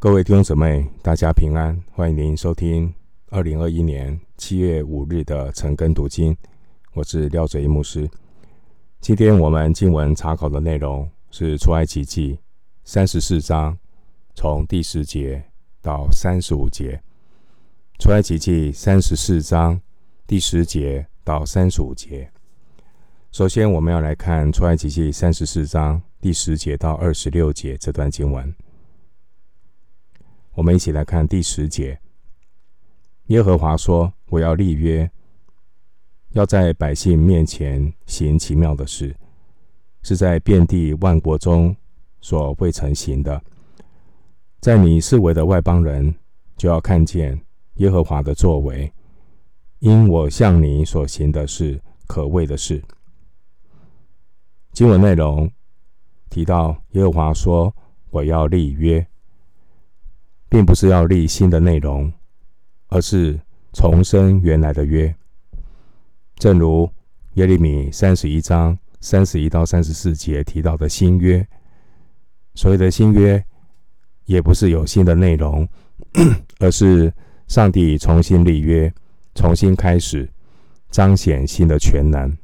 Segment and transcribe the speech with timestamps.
[0.00, 1.76] 各位弟兄姊妹，大家平安！
[1.90, 2.94] 欢迎您收听
[3.30, 6.36] 二零二一年七月五日的晨更读经。
[6.92, 8.08] 我是廖哲一牧师。
[9.00, 12.38] 今天我们经文查考的内容是出埃及记
[12.84, 13.76] 三十四章，
[14.36, 15.42] 从第十节
[15.82, 17.02] 到三十五节。
[17.98, 19.80] 出埃及记三十四章
[20.28, 22.30] 第十节到三十五节。
[23.32, 28.54] 首先，我们要来看出埃及记三十四章第十节到二十六节这段经文。
[30.58, 31.96] 我们一起来看第十节。
[33.26, 35.08] 耶和华说：“我要立约，
[36.30, 39.14] 要在百姓面前行奇妙的事，
[40.02, 41.76] 是在遍地万国中
[42.20, 43.40] 所未曾行的。
[44.58, 46.12] 在你视为的外邦人
[46.56, 47.40] 就要看见
[47.74, 48.92] 耶和华的作为，
[49.78, 52.82] 因我向你所行的是可畏的事。”
[54.74, 55.48] 经文内容
[56.28, 57.72] 提到耶和华说
[58.10, 59.06] ：“我要立约。”
[60.48, 62.12] 并不是要立新的内容，
[62.88, 63.38] 而是
[63.72, 65.14] 重申原来的约。
[66.36, 66.90] 正如
[67.34, 71.46] 耶利米三十一章三十一到三十四节提到的新约，
[72.54, 73.44] 所谓的新约，
[74.24, 75.68] 也不是有新的内容，
[76.58, 77.12] 而是
[77.46, 78.92] 上帝重新立约，
[79.34, 80.28] 重新开始，
[80.90, 82.36] 彰显新的全能。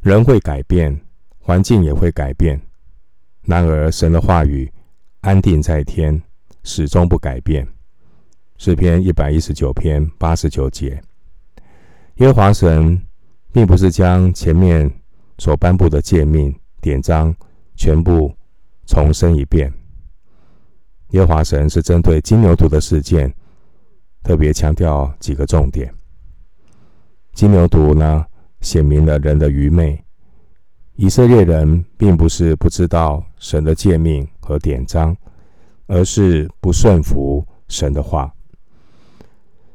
[0.00, 0.98] 人会改变，
[1.38, 2.60] 环境也会改变，
[3.42, 4.72] 然而神的话语。
[5.26, 6.22] 安定在天，
[6.62, 7.66] 始终不改变。
[8.58, 11.02] 诗篇一百一十九篇八十九节。
[12.18, 13.02] 耶和华神
[13.52, 14.88] 并不是将前面
[15.38, 17.34] 所颁布的诫命典章
[17.74, 18.32] 全部
[18.86, 19.68] 重申一遍。
[21.08, 23.34] 耶和华神是针对金牛犊的事件，
[24.22, 25.92] 特别强调几个重点。
[27.32, 28.24] 金牛犊呢，
[28.60, 30.00] 显明了人的愚昧。
[30.94, 35.16] 以色列人并不是不知道神的诫命和典章，
[35.88, 38.32] 而是不顺服神的话。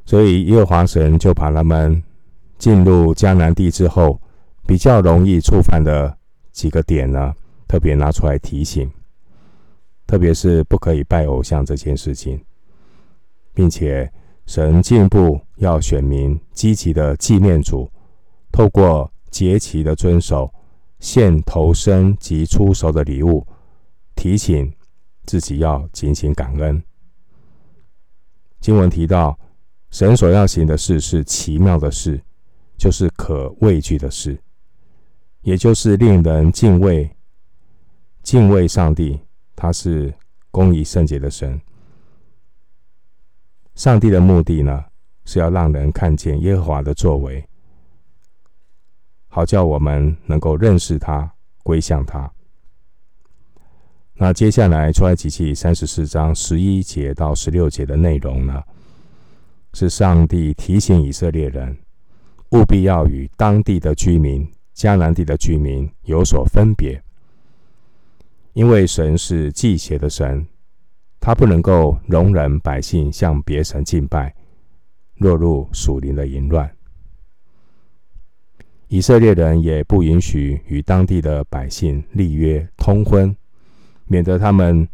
[0.05, 2.01] 所以耶和华神就把他们
[2.57, 4.19] 进入迦南地之后
[4.65, 6.17] 比较容易触犯的
[6.53, 7.33] 几个点呢，
[7.67, 8.89] 特别拿出来提醒。
[10.07, 12.41] 特别是不可以拜偶像这件事情，
[13.53, 14.09] 并且
[14.45, 17.89] 神进一步要选民积极的纪念主，
[18.51, 20.49] 透过节期的遵守。
[20.99, 23.43] 献头生及初熟的礼物，
[24.21, 24.71] 提醒
[25.23, 26.79] 自己要尽心感恩。
[28.59, 29.35] 经文提到，
[29.89, 32.21] 神所要行的事是奇妙的事，
[32.77, 34.39] 就是可畏惧的事，
[35.41, 37.09] 也就是令人敬畏、
[38.21, 39.19] 敬畏上帝。
[39.55, 40.13] 他是
[40.51, 41.59] 公义圣洁的神。
[43.73, 44.85] 上帝的目的呢，
[45.25, 47.43] 是要让人看见耶和华的作为。
[49.29, 51.33] 好叫我们能够认识他，
[51.63, 52.31] 归向他。
[54.15, 58.61] 那接下来出埃及记三十四章十一节到十六节的内容呢，
[59.73, 61.75] 是上帝提醒以色列人，
[62.51, 67.01] 务必要与当地的居民、迦南地的居民有所分别，
[68.53, 70.45] 因为神是忌邪的神，
[71.19, 74.35] 他不能够容忍百姓向别神敬拜，
[75.15, 76.69] 落入属灵的淫乱。
[78.87, 83.33] 以色列人也不允许与当地的百姓立约通婚，
[84.11, 84.85] 免得他们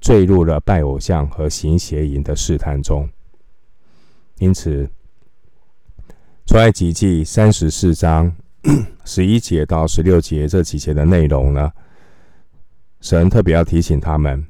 [0.00, 3.10] 坠入了拜偶像和行邪淫的试探中。
[4.38, 4.88] 因此，
[6.46, 8.32] 出埃及记三十四章
[9.04, 11.72] 十一节到十六节这几节的内容呢，
[13.00, 14.46] 神特别要提醒他们，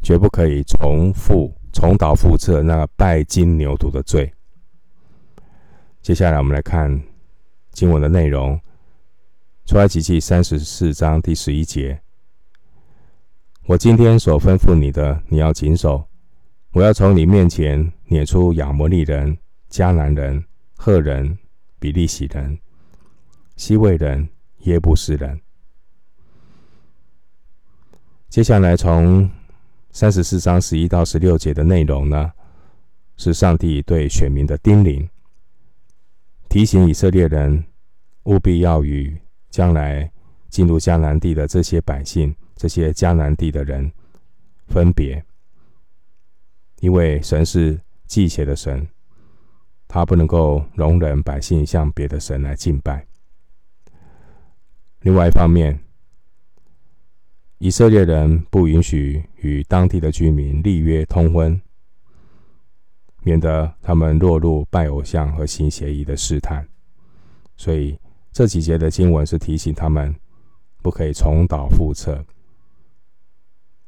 [0.00, 4.32] 绝不可以重复、重蹈覆辙那拜金牛犊的罪。
[6.02, 7.02] 接下来，我们来看。
[7.72, 8.58] 经文的内容，
[9.66, 12.00] 出埃及记三十四章第十一节：
[13.68, 16.06] 我今天所吩咐你的，你要谨守。
[16.70, 19.36] 我要从你面前撵出亚摩利人、
[19.68, 20.44] 迦南人、
[20.76, 21.36] 赫人、
[21.80, 22.56] 比利洗人、
[23.56, 24.28] 希未人、
[24.60, 25.40] 耶布斯人。
[28.28, 29.28] 接下来从
[29.90, 32.30] 三十四章十一到十六节的内容呢，
[33.16, 35.08] 是上帝对选民的叮咛。
[36.48, 37.64] 提醒以色列人
[38.26, 39.20] 务必要与
[39.50, 40.08] 将来
[40.50, 43.92] 进入迦南地的这些百姓、这些迦南地的人
[44.66, 45.24] 分别，
[46.80, 48.88] 因为神是忌邪的神，
[49.86, 53.06] 他不能够容忍百姓向别的神来敬拜。
[55.02, 55.78] 另外一方面，
[57.58, 61.60] 以色列人不允许与当地的居民立约通婚。
[63.22, 66.64] 免得他们落入拜偶像和行邪淫的试探，
[67.56, 67.98] 所以
[68.30, 70.14] 这几节的经文是提醒他们
[70.80, 72.24] 不可以重蹈覆辙。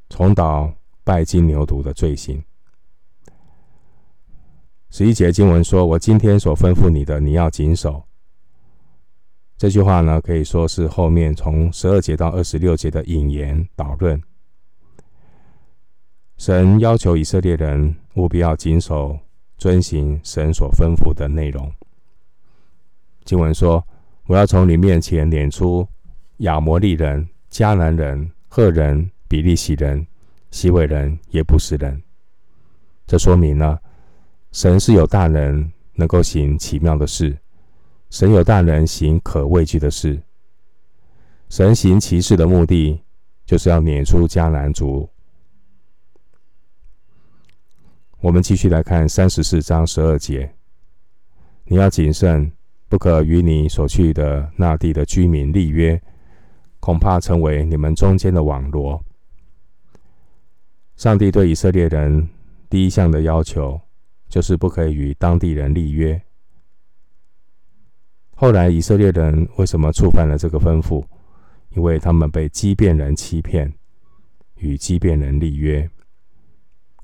[0.08, 0.72] 重蹈
[1.04, 2.42] 拜金牛犊的罪行。
[4.90, 8.02] 十一节经文说：“我今天所吩咐你的，你要谨守。”
[9.58, 14.22] 这句话呢，可以说是后面从十二节到二十六节的引言导论。
[16.36, 19.18] 神要求以色列人务必要谨守、
[19.56, 21.70] 遵行神所吩咐的内容。
[23.24, 23.84] 经文说
[24.26, 25.86] ：“我要从你面前撵出
[26.38, 30.06] 亚摩利人、迦南人、赫人、比利洗人、
[30.50, 32.02] 希未人、耶布斯人。”
[33.06, 33.78] 这说明呢，
[34.52, 37.38] 神是有大能，能够行奇妙的事。
[38.10, 40.20] 神有大能行可畏惧的事。
[41.48, 43.02] 神行其事的目的，
[43.46, 45.08] 就是要撵出迦南族。
[48.20, 50.52] 我们继续来看三十四章十二节：
[51.64, 52.50] 你要谨慎，
[52.88, 56.00] 不可与你所去的那地的居民立约，
[56.80, 59.02] 恐怕成为你们中间的网罗。
[60.98, 62.28] 上帝对以色列人
[62.68, 63.80] 第一项的要求，
[64.28, 66.20] 就是不可以与当地人立约。
[68.34, 71.04] 后来以色列人为什么触犯了这个吩咐？
[71.70, 73.72] 因为他们被畸变人欺骗，
[74.56, 75.88] 与畸变人立约。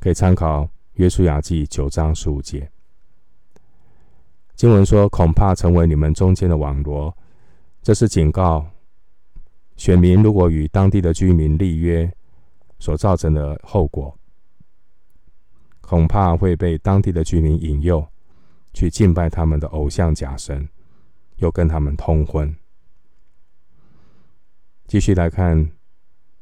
[0.00, 0.69] 可以参考。
[0.94, 2.70] 约书亚记九章十五节，
[4.55, 7.12] 经文说：“恐怕成为你们中间的网罗。”
[7.82, 8.64] 这是警告
[9.76, 12.08] 选民，如果与当地的居民立约
[12.85, 14.15] 所造成的后果，
[15.81, 18.07] 恐怕会被当地的居民引诱
[18.75, 20.69] 去敬拜他们的偶像假神，
[21.37, 22.55] 又跟他们通婚。
[24.87, 25.73] 继续来看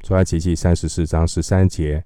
[0.00, 2.04] 出埃及记三十四章十三节。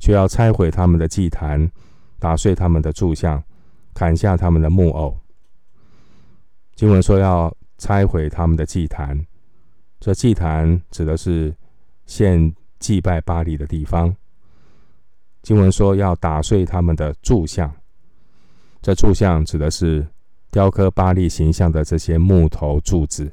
[0.00, 1.70] 却要拆毁他们的祭坛，
[2.18, 3.40] 打碎他们的柱像，
[3.94, 5.16] 砍下他们的木偶。
[6.74, 9.24] 经文说要拆毁他们的祭坛，
[10.00, 11.54] 这祭坛指的是
[12.04, 12.52] 献
[12.82, 14.14] 祭拜巴黎的地方。
[15.42, 17.72] 经文说要打碎他们的柱像，
[18.82, 20.06] 这柱像指的是
[20.50, 23.32] 雕刻巴黎形象的这些木头柱子，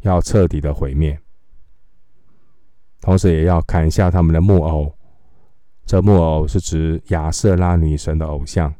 [0.00, 1.20] 要彻底的毁灭。
[3.00, 4.92] 同时也要砍下他们的木偶，
[5.86, 8.74] 这木偶是指亚瑟拉女神的偶像。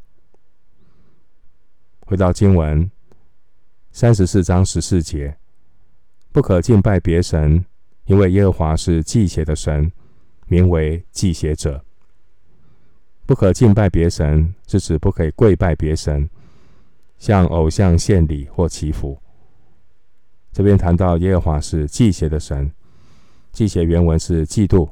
[2.05, 2.89] 回到经文
[3.91, 5.37] 三十四章十四节，
[6.31, 7.63] 不可敬拜别神，
[8.09, 9.91] 因为耶和华是忌邪的神，
[10.47, 11.79] 名为忌邪者。
[13.27, 16.27] 不可敬拜别神，是指不可以跪拜别神，
[17.19, 19.15] 向偶像献礼或祈福。
[20.51, 22.71] 这边谈到耶和华是忌邪的神。
[23.51, 24.89] 忌邪原文是嫉妒，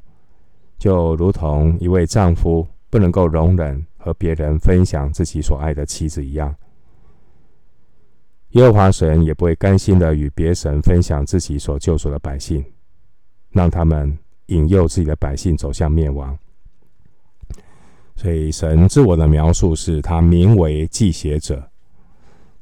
[0.78, 6.56] 就如同一位丈夫不能够容忍和别人分享自己所爱的妻子一样。
[8.50, 12.64] 耶和华神也不会甘心的与别神分享自己所救赎的百姓，
[13.58, 16.38] 让他们引诱自己的百姓走向灭亡。
[18.16, 21.70] 所以神自我的描述是他名为忌邪者，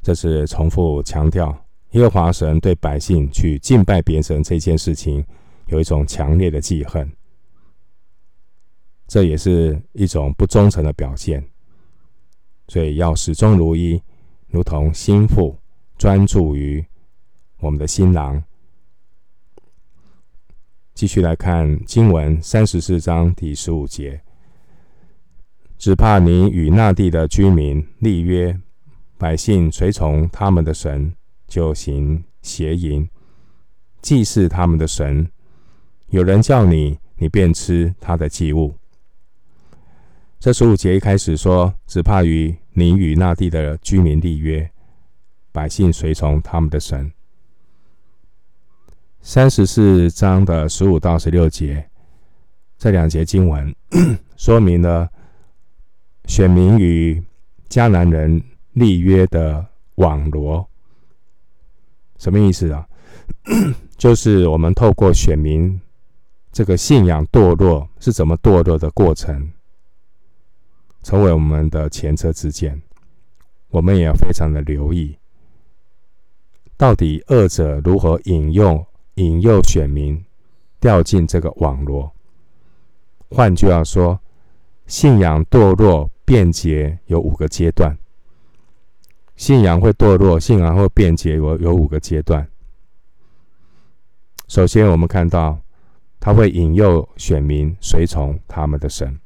[0.01, 1.55] 这是重复强调
[1.91, 5.23] 耶和华神对百姓去敬拜别神这件事情。
[5.67, 7.11] 有一种强烈的记恨，
[9.07, 11.43] 这也是一种不忠诚的表现。
[12.67, 13.99] 所以要始终如一，
[14.47, 15.57] 如同心腹
[15.97, 16.85] 专注于
[17.59, 18.43] 我们的新郎。
[20.95, 24.21] 继续来看经文三十四章第十五节，
[25.77, 28.57] 只怕你与那地的居民立约，
[29.17, 31.13] 百姓随从他们的神，
[31.49, 33.09] 就行邪淫，
[34.01, 35.29] 祭祀他们的神。
[36.11, 38.73] 有人叫你，你便吃他的祭物。
[40.39, 44.71] 这十五节一开始说，只怕与你与那地的居民立约，
[45.51, 47.11] 百姓随从他们的神。
[49.27, 51.83] 三十四章的十五到十六节，
[52.77, 53.75] 这两节经文
[54.37, 55.09] 说明了
[56.25, 57.21] 选民与
[57.67, 58.39] 迦南人
[58.73, 59.65] 立约的
[59.95, 60.63] 网罗，
[62.19, 62.87] 什么意思啊？
[63.97, 65.81] 就是我们透过选民。
[66.51, 69.51] 这个信仰堕落是怎么堕落的过程，
[71.01, 72.79] 成为我们的前车之鉴。
[73.69, 75.17] 我们也要非常的留意，
[76.77, 78.85] 到底二者如何引用
[79.15, 80.23] 引诱选民
[80.79, 82.11] 掉进这个网罗。
[83.29, 84.19] 换句话说，
[84.87, 87.97] 信仰堕落变节有五个阶段。
[89.35, 92.47] 信仰会堕落，信仰会变节有有五个阶段。
[94.47, 95.59] 首先，我们看到。
[96.17, 99.19] 他会引诱选民随从他们的神，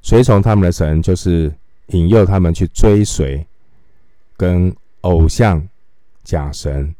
[0.00, 1.54] 随从他们的神，就是
[1.88, 3.46] 引诱他们去追随
[4.36, 5.64] 跟偶像
[6.24, 6.92] 假神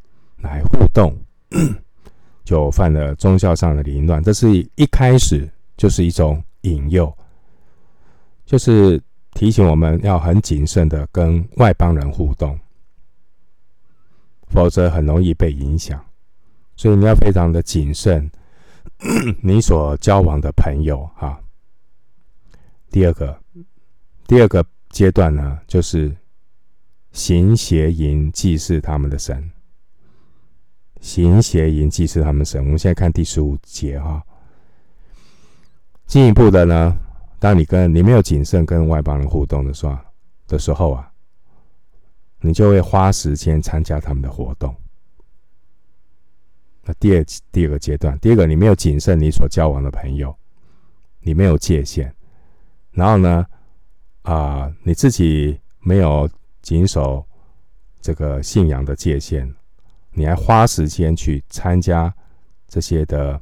[0.42, 1.16] 来互动，
[2.44, 4.22] 就犯了宗教上的凌乱。
[4.22, 7.16] 这是一开始就是一种引诱，
[8.44, 9.00] 就是
[9.32, 12.58] 提醒我们要很谨慎的跟外邦人互动，
[14.48, 16.04] 否则很容易被影响。
[16.74, 18.30] 所以你要非常的谨慎，
[19.42, 21.38] 你所交往的朋友哈。
[22.90, 23.38] 第二个，
[24.26, 26.16] 第二个阶段呢，就是
[27.12, 29.51] 行邪淫祭祀他们的神。
[31.02, 32.64] 行邪淫祭祀他们神。
[32.64, 34.24] 我们现在看第十五节哈。
[36.06, 36.96] 进一步的呢，
[37.38, 39.98] 当你跟你没有谨慎跟外邦人互动的时候
[40.46, 41.12] 的时候啊，
[42.40, 44.74] 你就会花时间参加他们的活动。
[46.84, 50.34] 那第二第二个阶段，第二个你没有谨慎你所交往的朋友，
[51.20, 52.12] 你没有界限，
[52.92, 53.44] 然后呢，
[54.22, 56.30] 啊、你自己没有
[56.60, 57.26] 谨守
[58.00, 59.52] 这个信仰的界限，
[60.12, 62.14] 你还花时间去参加
[62.68, 63.40] 这些的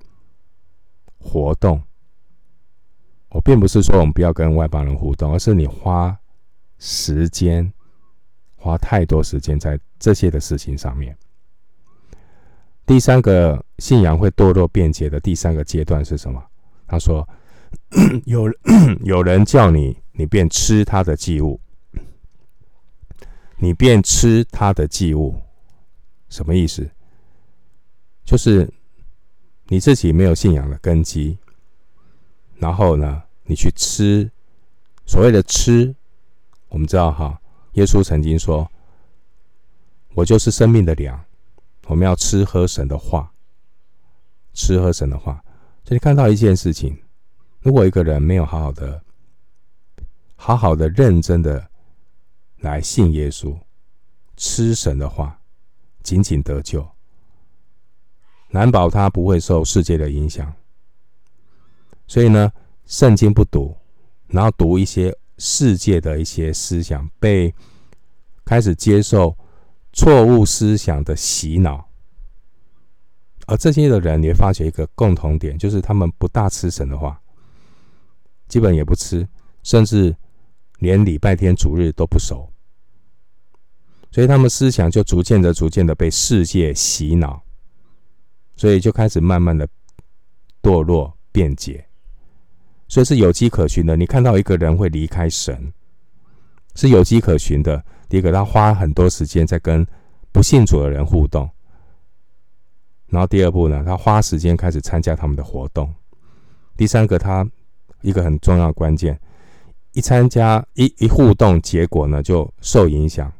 [1.18, 1.82] 活动。
[3.30, 6.18] 我并不是说我们不要跟外邦人互动，而是你花
[6.78, 7.72] 时间，
[8.56, 11.16] 花太多时间在这些的事情上面。
[12.86, 16.42] 第三个信仰会堕落变节的第三个阶段是什么？
[16.88, 17.28] 他说
[18.26, 18.50] ：“有
[19.04, 21.60] 有人叫你，你便吃他的祭物，
[23.58, 25.40] 你便吃他的祭物，
[26.30, 26.90] 什么意思？
[28.24, 28.72] 就是
[29.66, 31.36] 你自己没有信仰的根基，
[32.56, 34.30] 然后呢，你去吃
[35.04, 35.94] 所谓的吃，
[36.68, 37.38] 我们知道哈，
[37.72, 38.70] 耶稣曾经说
[40.14, 41.22] ：‘我就是生命的粮。’”
[41.86, 43.32] 我们要吃喝神的话，
[44.52, 45.44] 吃喝神的话。
[45.84, 46.96] 所以看到一件事情，
[47.62, 49.02] 如果一个人没有好好的、
[50.36, 51.68] 好好的、认真的
[52.58, 53.58] 来信耶稣，
[54.36, 55.39] 吃神的话，
[56.02, 56.88] 仅仅得救，
[58.50, 60.52] 难保他不会受世界的影响。
[62.06, 62.52] 所以呢，
[62.86, 63.76] 圣经不读，
[64.28, 67.54] 然后读一些世界的一些思想，被
[68.44, 69.36] 开始接受。
[69.92, 71.84] 错误思想的洗脑，
[73.46, 77.20] 而这些的人，你会发觉一个共同点，就是他们不大吃神的话，
[78.46, 79.28] 基本也不吃，
[79.64, 80.16] 甚至
[80.78, 82.48] 连礼拜天主日都不守，
[84.10, 87.40] 所以他们思想就逐渐的、逐渐的被世界洗脑，
[88.56, 89.68] 所以就开始慢慢的
[90.62, 91.84] 堕落变节，
[92.88, 93.96] 所以是有迹可循的。
[93.96, 95.72] 你看到一个人会离开神，
[96.74, 97.82] 是有迹可循的。
[98.08, 99.86] 第一个，他花很多时间在跟
[100.32, 101.48] 不信主的人互动，
[103.06, 105.94] 然后第二步呢，他花时间开始参加他们的活动。
[106.76, 107.48] 第三个，他
[108.00, 109.16] 一个很重要关键，
[109.92, 113.32] 一参加一一互动，结果呢就受影响，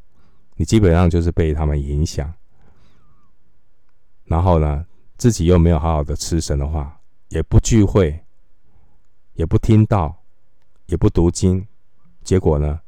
[0.61, 2.31] 你基本上就是被他们影响。
[4.25, 4.85] 然后呢，
[5.17, 7.00] 自己又没有好好的吃神的话，
[7.31, 8.23] 也不聚会，
[9.33, 10.23] 也不听道，
[10.85, 11.67] 也不读经，
[12.23, 12.79] 结果呢，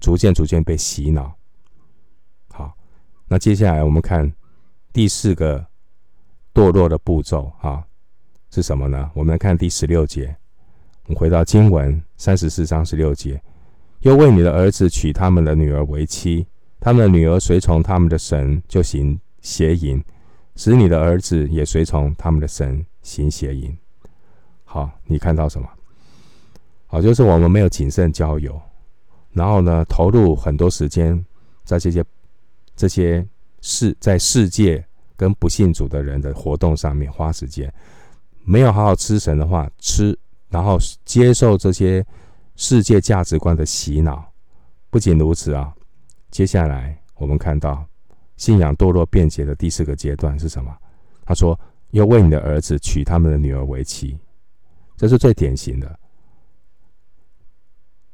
[0.00, 1.32] 逐渐逐渐被洗脑。
[2.48, 2.76] 好，
[3.28, 4.34] 那接下来我们看
[4.92, 5.64] 第四个
[6.52, 7.86] 堕落的步骤，哈，
[8.50, 9.08] 是什么呢？
[9.14, 10.36] 我们来看第十六节。
[11.04, 13.40] 我们回到经文三十四章十六节，
[14.00, 16.44] 又为你的儿子娶他们的女儿为妻，
[16.80, 20.02] 他们的女儿随从他们的神，就行邪淫，
[20.54, 23.76] 使你的儿子也随从他们的神行邪淫。
[24.64, 25.68] 好，你看到什么？
[26.86, 28.60] 好，就是我们没有谨慎交友。
[29.32, 31.22] 然后呢，投入很多时间
[31.64, 32.04] 在这些
[32.74, 33.26] 这些
[33.60, 34.82] 世在世界
[35.16, 37.72] 跟不信主的人的活动上面花时间，
[38.44, 40.18] 没有好好吃神的话吃，
[40.48, 42.02] 然后接受这些
[42.54, 44.24] 世界价值观的洗脑。
[44.88, 45.74] 不仅如此啊，
[46.36, 47.82] 接下来我们看到
[48.36, 50.70] 信仰堕落变节的第四个阶段是什么？
[51.24, 51.58] 他说
[51.92, 54.20] ：“又为你的儿子娶他们的女儿为妻。”
[54.98, 55.98] 这是最典型的。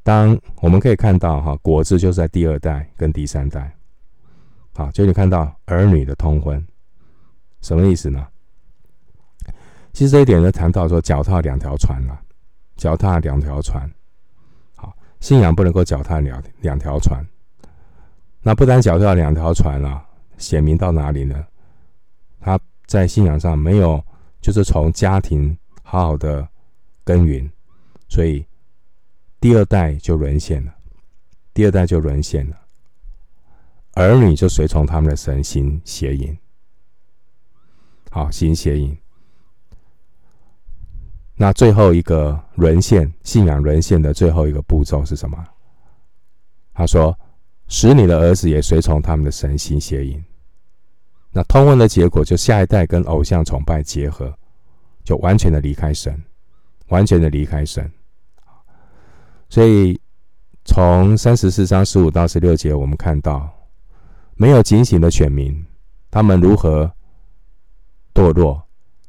[0.05, 3.77] 当我们可以看到哈，果子就是在第二代跟第三代，
[4.73, 6.65] 好，就你看到儿女的通婚，
[7.61, 8.25] 什么意思呢？
[9.93, 12.23] 其实这一点呢，谈到说脚踏两条船了，
[12.77, 13.91] 脚踏两条船，
[14.77, 17.21] 好，信仰不能够脚踏两两条船，
[18.43, 20.05] 那不单脚踏两条船了，
[20.39, 21.47] 显明到哪里呢？
[22.41, 24.05] 他在信仰上没有，
[24.41, 26.47] 就是从家庭好好的
[27.05, 27.51] 耕耘，
[28.09, 28.45] 所以。
[29.41, 30.73] 第二代就沦陷了，
[31.53, 32.57] 第二代就沦陷了，
[33.95, 36.39] 儿女就随从他们的神行邪淫，
[38.09, 38.97] 好，行邪淫。
[41.35, 45.45] 那最后一个沦陷，信仰沦陷的最后一个步骤是什么？
[46.73, 47.19] 他说
[47.73, 50.23] ：“使你的儿子也随从他们的神行邪淫。”
[51.33, 54.31] 那通婚的结果就下一代跟偶像崇拜结合，
[55.03, 56.23] 就完全的离开神，
[56.89, 57.91] 完全的离开神。
[59.49, 59.99] 所以
[60.67, 63.49] 从三十四章十五到十六节，我们看到
[64.35, 65.65] 没有警醒的选民，
[66.11, 66.93] 他们如何
[68.13, 68.63] 堕落，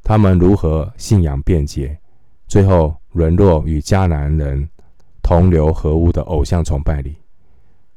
[0.03, 1.99] 他们如何信仰变节，
[2.47, 4.69] 最后沦落与迦南人
[5.21, 7.17] 同流合污的偶像崇拜里。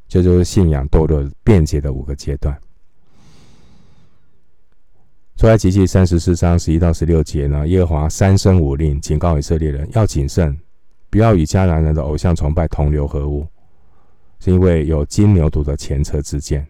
[0.08, 2.56] 这就，是信仰堕落变节的五个阶段。
[5.36, 10.58] 出埃及记三十四章十一到十六节呢，耶和华三声五令，警告以色列人要谨慎，
[11.10, 13.46] 不要与迦南人的偶像崇拜同流合污，
[14.40, 16.66] 是因为有金牛犊的前车之鉴。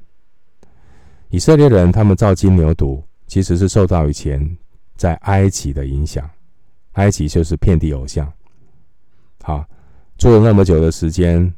[1.29, 4.57] 以色列人他们造金牛犊，其实是受到以前
[4.97, 6.29] 在埃及的影响，
[6.93, 8.33] 埃及就是遍地偶像。
[9.43, 9.65] 好，
[10.19, 11.55] 住了那么久的时间，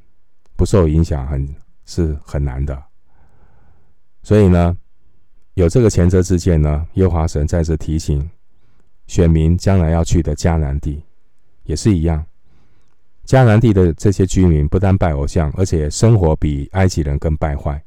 [0.56, 1.48] 不受影响很
[1.88, 2.80] 是很难的。
[4.22, 4.78] 所以呢。
[5.54, 8.30] 有这个前车之鉴呢，耶和华神再次提醒
[9.08, 11.02] 选民将来要去的迦南地，
[11.64, 12.24] 也是一样。
[13.26, 17.82] 迦南地的这些居民不但拜偶像，而且生活比埃及人更败坏。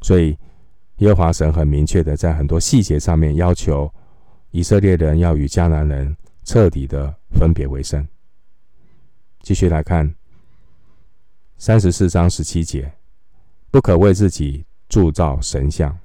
[0.00, 0.36] 所以
[0.96, 3.88] 耶和华神很明确的在很多细节上面要求
[4.50, 8.04] 以色列人要与迦南人彻底的分别为生。
[9.42, 10.12] 继续来看
[11.56, 12.92] 三十四章十七节，
[13.70, 15.96] 不可为自己铸造神像。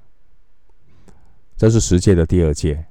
[1.56, 2.82] 这是十诫的第二诫，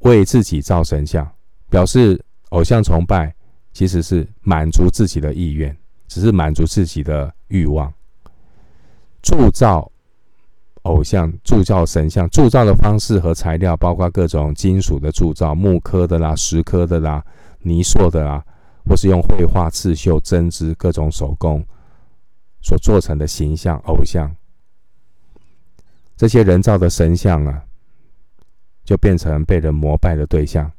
[0.00, 1.30] 为自己造神像，
[1.70, 3.32] 表示偶像崇拜
[3.72, 5.76] 其实是满足自己的意愿，
[6.08, 7.92] 只是满足自己的欲望。
[9.22, 9.90] 铸造
[10.82, 17.24] 偶像、铸造神像，铸造的方式和材料包括各种金属的铸造，木刻的啦、石刻的啦、
[17.60, 18.44] 泥塑的啦，
[18.86, 21.64] 或是用绘画、刺绣、针织各种手工
[22.60, 24.34] 所做成的形象偶像。
[26.16, 27.64] 这些人造的神像啊，
[28.84, 30.70] 就变成被人膜拜的对象，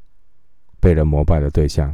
[0.80, 1.94] 被人膜拜的对象，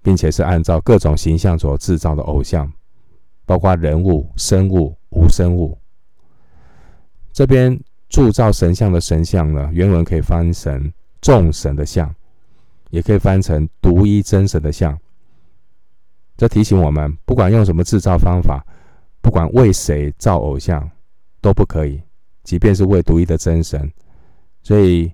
[0.00, 2.72] 并且是按照各种形象所制造的偶像，
[3.44, 5.76] 包括人物、生物、无生物。
[7.32, 7.78] 这边
[8.08, 12.14] 铸造神像的神像呢，原文可以翻成众神的像，
[12.90, 14.98] 也可以翻成独一真神的像。
[16.36, 18.64] 这提醒我们，不管用什么制造方法，
[19.20, 20.90] 不管为谁造偶像。
[21.40, 22.02] 都不可以，
[22.42, 23.88] 即便是为独一的真神。
[24.60, 25.08] 所以，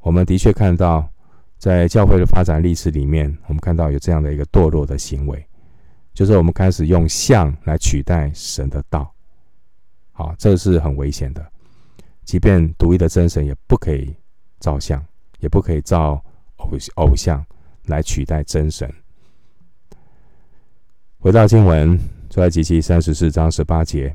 [0.00, 1.08] 我们的确看到，
[1.58, 5.46] 在教会的发展历史里面，我们看到有这样的一个堕落的行为，
[6.12, 9.14] 就是我们开始用像来取代神的道。
[10.10, 11.52] 好，这是很危险的。
[12.24, 14.12] 即便独一的真神，也不可以
[14.58, 15.00] 造像，
[15.38, 16.20] 也不可以造
[16.60, 17.44] 偶偶像
[17.86, 18.92] 来取代真神。
[21.18, 21.98] 回到经文，
[22.30, 24.14] 出埃及记三十四章十八节。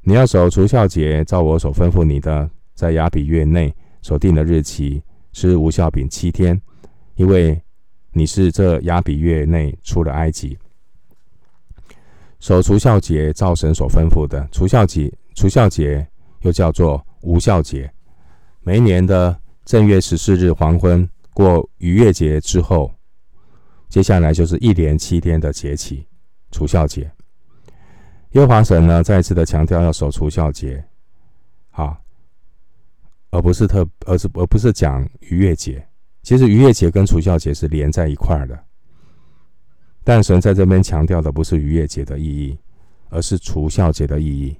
[0.00, 6.60] 你要守除孝节，照我所吩咐你的，在亚比月内所定的日期吃无酵饼七天，
[7.14, 7.60] 因为
[8.12, 10.56] 你是这亚比月内出了埃及。
[12.40, 14.48] 守除孝节，照神所吩咐的。
[14.50, 16.06] 除孝节，除酵节
[16.42, 17.92] 又叫做无酵节。
[18.60, 21.08] 每一年的正月十四日黄昏
[21.38, 22.92] 过逾越节之后，
[23.88, 26.04] 接下来就是一连七天的节期，
[26.50, 27.02] 除孝节。
[28.32, 30.84] 耶和华神呢，再次的强调要守除孝节，
[31.70, 31.96] 好，
[33.30, 35.86] 而不是特，而是而不是讲逾越节。
[36.24, 38.58] 其实逾越节跟除孝节是连在一块儿的，
[40.02, 42.58] 但神在这边强调的不是逾越节的意义，
[43.10, 44.56] 而是除孝节的意义。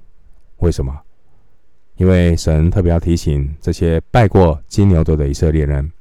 [0.59, 0.97] 为什么？
[1.97, 5.91] 因为神特别要提醒这些拜过金牛座的以色列人，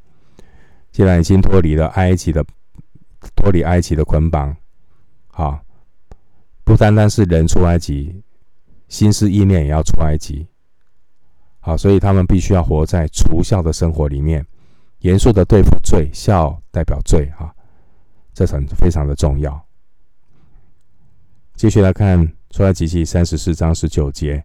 [0.99, 2.45] 既然已经脱离了埃及的，
[3.37, 4.57] 脱离埃及的捆绑，
[5.29, 5.61] 好。
[6.65, 8.21] 不单单是人出埃及，
[8.89, 10.49] 心思意念也要出埃及。
[11.61, 14.45] 好，所以他们必须要活在除孝的生活里面，
[14.99, 17.55] 严肃的对付罪，孝代表罪哈，
[18.35, 19.69] 这很非常的重要。
[21.55, 24.45] 继续来看出埃及记三十四章十九节：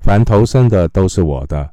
[0.00, 1.70] 凡投生的都是我的，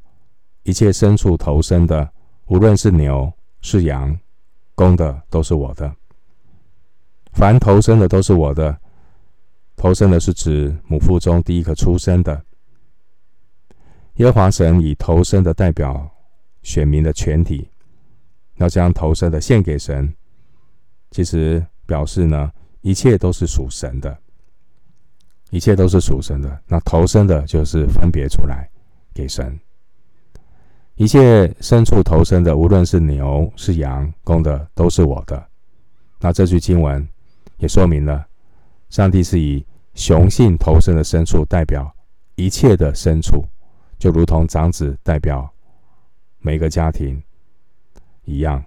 [0.64, 2.12] 一切牲畜投生的，
[2.48, 4.18] 无论是牛是羊，
[4.74, 5.94] 公的都是我的。
[7.32, 8.78] 凡头生的都是我的。
[9.76, 12.42] 头生的是指母腹中第一个出生的。
[14.14, 16.10] 耶和华神以头生的代表
[16.62, 17.68] 选民的全体，
[18.54, 20.14] 要将头生的献给神，
[21.10, 24.18] 其实表示呢，一切都是属神的，
[25.50, 26.62] 一切都是属神的。
[26.66, 28.66] 那头生的就是分别出来
[29.12, 29.60] 给神，
[30.96, 35.46] 一切牲畜投生的，无论是牛是羊，公的都是我的。
[36.20, 37.06] 那这句经文
[37.58, 38.26] 也说明了。
[38.88, 39.62] 上帝是以
[39.94, 41.94] 雄性头生的牲畜代表
[42.36, 43.44] 一切的牲畜，
[43.98, 45.46] 就如同长子代表
[46.38, 47.22] 每个家庭
[48.24, 48.64] 一样，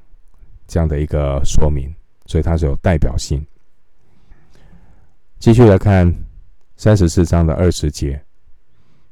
[0.68, 1.92] 这样的一个说明，
[2.28, 3.44] 所以它是有代表性。
[5.39, 6.13] 继续来看
[6.76, 8.22] 三十四章的二十节，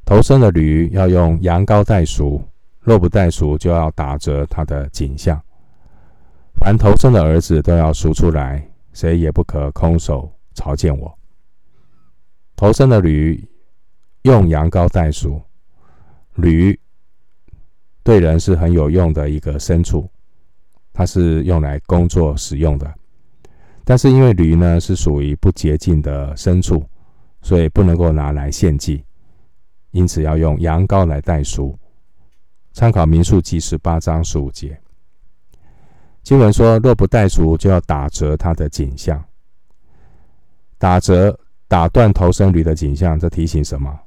[0.05, 2.39] 头生的驴要用羊羔代赎，
[2.87, 5.37] 若不代赎，就要打折他的颈项。
[6.53, 11.13] 凡头生的儿子都要赎出来，谁也不可空手朝见我。
[12.55, 13.45] 头生的驴
[14.21, 15.41] 用羊羔代赎，
[16.35, 16.79] 驴
[18.03, 20.09] 对人是很有用的一个牲畜，
[20.93, 22.89] 它是用来工作使用的。
[23.83, 26.81] 但是因为驴呢是属于不洁净的牲畜，
[27.41, 29.03] 所以不能够拿来献祭，
[29.91, 31.77] 因此要用羊羔来代赎。
[32.77, 34.79] 参考民数记十八章十五节，
[36.21, 39.19] 经文说：若不代赎，就要打折他的景象。
[40.77, 41.35] 打折、
[41.67, 43.99] 打断头生驴的景象，这提醒什么？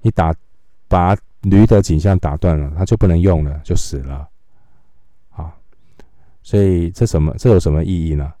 [0.00, 0.34] 你打
[0.88, 4.26] 把驴的景象打断了，它就不能用了，就死了。
[5.28, 5.54] 啊
[6.42, 7.34] 所以这什么？
[7.36, 8.32] 这有什么意义呢？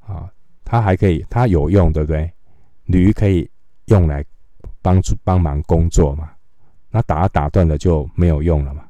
[0.00, 0.30] 啊，
[0.62, 2.30] 它还可以，它有用，对不对？
[2.84, 3.50] 驴可以
[3.86, 4.22] 用来
[4.82, 6.30] 帮助帮忙工作嘛？
[6.92, 8.84] 那打打断了就没有用了嘛？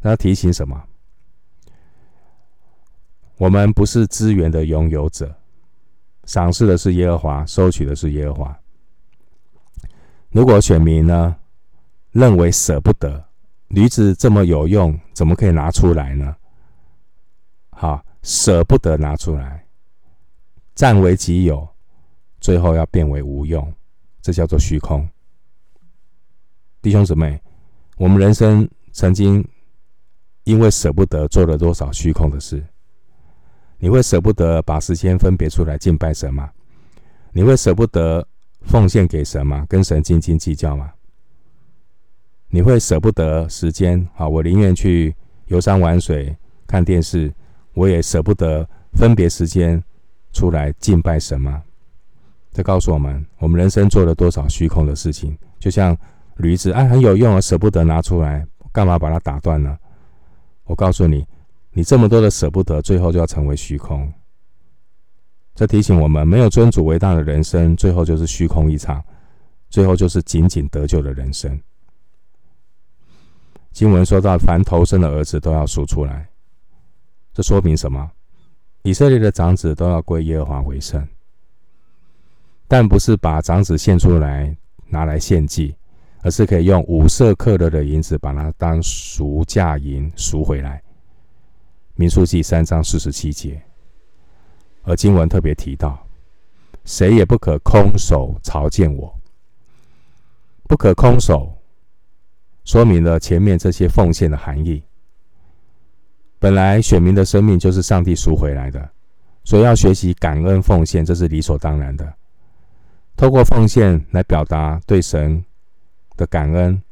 [0.00, 0.80] 那提醒什么？
[3.36, 5.34] 我们不是资源的拥有者，
[6.24, 8.58] 赏赐的是耶和华，收取的是耶和华。
[10.30, 11.34] 如果选民呢
[12.12, 13.24] 认为舍不得
[13.68, 16.36] 驴子这么有用，怎么可以拿出来呢？
[17.70, 19.66] 好，舍不得拿出来，
[20.76, 21.68] 占为己有，
[22.40, 23.72] 最后要变为无用，
[24.22, 25.08] 这叫做虚空。
[26.80, 27.40] 弟兄姊妹，
[27.96, 29.44] 我们人生曾经
[30.44, 32.64] 因为舍不得做了多少虚空的事？
[33.78, 36.50] 你会舍不得把时间分别出来敬拜神吗？
[37.32, 38.26] 你会舍不得
[38.62, 39.66] 奉献给神吗？
[39.68, 40.92] 跟神斤斤计较吗？
[42.48, 44.08] 你会舍不得时间？
[44.16, 45.14] 啊，我宁愿去
[45.46, 46.36] 游山玩水、
[46.66, 47.32] 看电视。
[47.74, 49.80] 我也舍不得分别时间
[50.32, 51.62] 出来敬拜神吗？
[52.50, 55.36] 这告诉我们，我们人生做了多少虚空的事情。
[55.60, 55.96] 就像
[56.38, 59.78] 驴子，哎，很有用啊，舍不得拿出来，干嘛把它打断呢？
[60.64, 61.26] 我告诉你，
[61.70, 64.12] 你这么多的舍不得，最后就要成为虚空。
[65.54, 69.02] 这提醒我们，没有尊主为大的人生，最后就是虚空一场，
[69.68, 71.60] 最后就是仅仅得救的人生。
[73.72, 76.28] 经文说到，凡投生的儿子都要赎出来。
[77.34, 78.10] 这说明什么？
[78.82, 81.06] 以色列的长子都要归耶和华为圣，
[82.66, 85.74] 但不是把长子献出来拿来献祭，
[86.22, 90.82] 而是可以用五色克勒的银子把它当赎价银赎回来。
[91.94, 93.60] 民数记三章四十七节，
[94.82, 95.98] 而经文特别提到，
[96.84, 99.12] 谁也不可空手朝见我，
[100.68, 101.52] 不可空手，
[102.64, 104.82] 说明了前面这些奉献的含义。
[106.38, 108.88] 本来选民的生命就是上帝赎回来的，
[109.42, 112.14] 所以要学习感恩奉献，这是理所当然的。
[113.16, 115.44] 透过奉献来表达对神
[116.18, 116.82] 的感恩，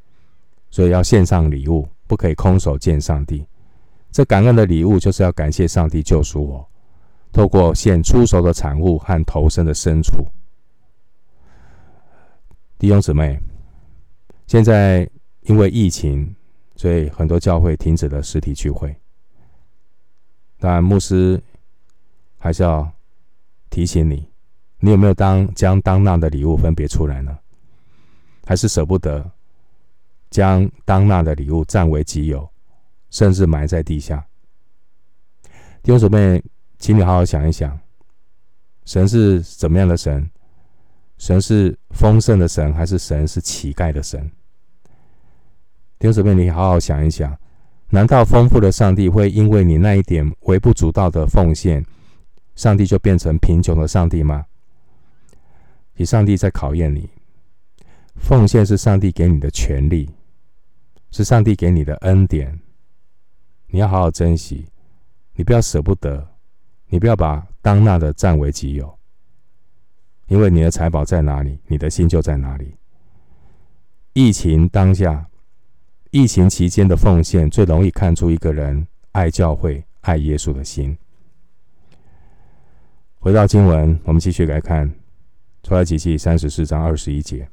[0.70, 3.44] 所以要献上礼物，不可以空手见上帝。
[4.10, 6.66] 这感恩的礼物就是要感谢上帝救赎我，
[7.32, 10.26] 透过献出手的产物和头身的牲畜。
[12.78, 13.38] 弟兄姊妹，
[14.46, 15.06] 现在
[15.42, 16.34] 因为疫情，
[16.76, 18.94] 所以很多教会停止了实体聚会。
[20.58, 21.42] 但牧师
[22.38, 22.90] 还是要
[23.68, 24.26] 提醒你，
[24.78, 27.36] 你有没有当将当纳的礼物分别出来呢？
[28.46, 29.28] 还是舍不得
[30.30, 32.48] 将当纳的礼物占为己有，
[33.10, 34.24] 甚至埋在地下？
[35.82, 36.42] 弟兄姊妹，
[36.78, 37.78] 请你好好想一想，
[38.84, 40.30] 神是怎么样的神？
[41.18, 44.30] 神是丰盛的神，还是神是乞丐的神？
[45.98, 47.36] 弟兄姊妹，你好好想一想。
[47.88, 51.86] 难道丰富的上帝会因为你那一点微不足道的奉献，
[52.54, 54.44] 上帝就变成贫穷的上帝吗？
[55.96, 57.08] 以上帝在考验你，
[58.16, 60.10] 奉献是上帝给你的权利，
[61.10, 62.58] 是上帝给你的恩典，
[63.68, 64.66] 你要好好珍惜，
[65.34, 66.26] 你不要舍不得，
[66.88, 68.98] 你不要把当纳的占为己有，
[70.26, 72.74] 因为你的财宝在哪里，你的心就在哪里。
[74.12, 75.26] 疫情当下。
[76.12, 80.96] 疫情期间的奉献最容易看出一个人爱教会、爱耶稣的心。
[83.18, 84.90] 回到经文，我们继续来看
[85.62, 87.46] 出埃及记三十四章二十一节：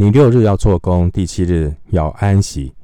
[0.00, 2.74] 你六日要做工，第七日要安息，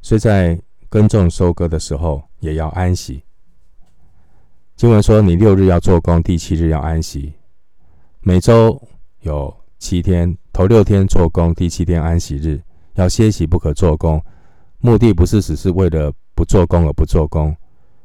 [0.00, 0.56] 所以在
[0.88, 3.20] 耕种收割的时候也要安息。
[4.76, 7.32] 经文说，你六日要做工，第七日要安息。
[8.20, 8.80] 每周
[9.22, 12.62] 有七天，头六天做工，第七天安息日
[12.94, 14.24] 要歇息，不可做工。
[14.78, 17.52] 目的不是只是为了不做工而不做工，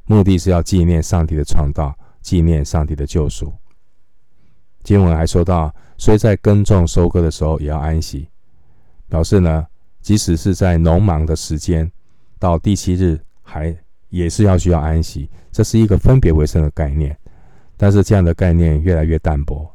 [0.06, 3.54] 目的是要纪念上帝的创造，纪念上帝的救赎。
[4.82, 8.27] 经文还说到，虽在耕种、收割的时候也要安息，
[9.10, 9.65] 表示呢，
[10.01, 11.91] 即使是在农忙的时间，
[12.39, 13.75] 到第七日还
[14.10, 15.29] 也是要需要安息。
[15.51, 17.17] 这是一个分别为圣的概念，
[17.77, 19.69] 但是这样的概念越来越淡薄。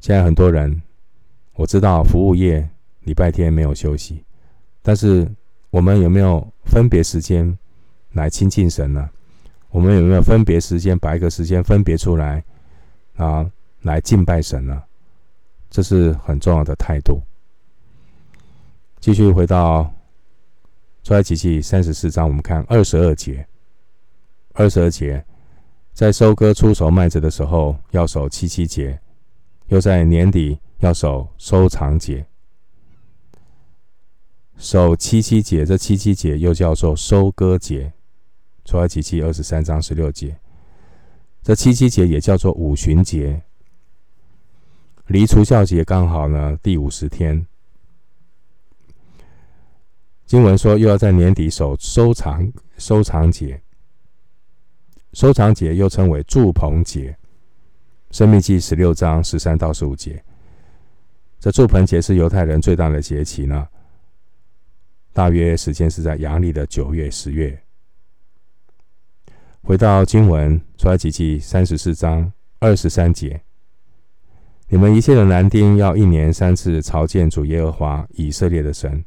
[0.00, 0.82] 现在很多人，
[1.54, 2.68] 我知道服务业
[3.02, 4.24] 礼拜天没有休息，
[4.82, 5.28] 但是。
[5.70, 7.58] 我们有没有分别时间
[8.12, 9.06] 来亲近神呢？
[9.68, 12.42] 我们有没有分别时间把一个时间分别出来
[13.16, 13.46] 啊，
[13.82, 14.82] 来敬拜神呢？
[15.70, 17.20] 这是很重要的态度。
[19.00, 19.92] 继续回到
[21.02, 23.46] 出埃及记三十四章，我们看二十二节。
[24.54, 25.24] 二十二节，
[25.92, 28.98] 在收割初熟麦子的时候要守七七节，
[29.68, 32.26] 又在年底要守收藏节。
[34.56, 37.92] 守七七节，这七七节又叫做收割节，
[38.64, 40.36] 出埃及记二十三章十六节。
[41.40, 43.40] 这七七节也叫做五旬节，
[45.08, 47.46] 离除酵节刚好呢第五十天。
[50.26, 53.58] 经文说又要在年底守收藏收藏节，
[55.14, 57.16] 收藏节又称为祝棚节，
[58.10, 60.22] 申命记十六章十三到十五节。
[61.40, 63.66] 这祝棚节是犹太人最大的节期呢。
[65.14, 67.58] 大约时间是在阳历的九月、十月。
[69.62, 73.40] 回到经文，出埃及记三十四章二十三节：
[74.70, 79.04] 你们一切的男丁要一年三次朝见主耶和华以色列的神。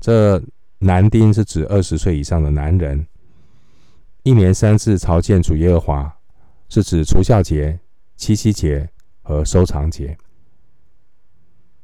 [0.00, 0.42] 这
[0.78, 3.06] 男丁是指二十岁以上的男人。
[4.24, 6.16] 一年三次朝见主耶和华，
[6.68, 7.78] 是指除酵节、
[8.16, 8.88] 七七节
[9.22, 10.16] 和收藏节，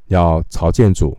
[0.06, 1.16] 要朝见主。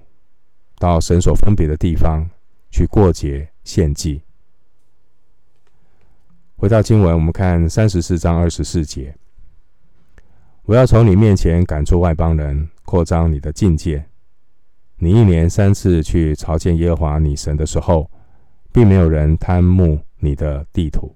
[0.77, 2.27] 到神所分别的地方
[2.71, 4.23] 去过节献祭。
[6.55, 9.15] 回到经文，我们看三十四章二十四节：
[10.63, 14.05] 我要从你面前赶出外邦人，扩张你的境界。
[14.97, 18.09] 你一年三次去朝见耶和华你神的时候，
[18.71, 21.15] 并没有人贪慕你的地土。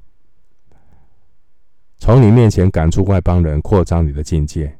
[1.97, 4.77] 从你面前赶出外邦人，扩张你的境界。